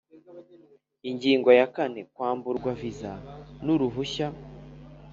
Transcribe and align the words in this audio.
Ingingo 1.09 1.49
ya 1.59 1.67
kane 1.75 2.01
Kwamburwa 2.13 2.71
viza 2.81 3.11
n 3.63 3.65
uruhushya 3.75 4.27